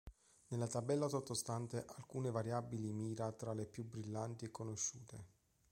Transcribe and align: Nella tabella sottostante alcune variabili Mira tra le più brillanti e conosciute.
Nella 0.47 0.65
tabella 0.65 1.07
sottostante 1.07 1.85
alcune 1.95 2.31
variabili 2.31 2.91
Mira 2.91 3.31
tra 3.33 3.53
le 3.53 3.67
più 3.67 3.85
brillanti 3.85 4.45
e 4.45 4.49
conosciute. 4.49 5.25